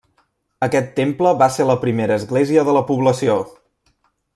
Aquest 0.67 0.89
temple 0.99 1.35
va 1.43 1.49
ser 1.57 1.69
la 1.73 1.77
primera 1.85 2.19
església 2.23 2.67
de 2.71 2.77
la 2.79 2.85
població. 2.91 3.41